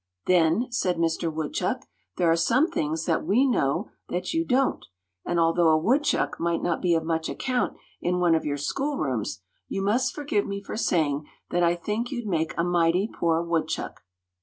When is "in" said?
8.01-8.17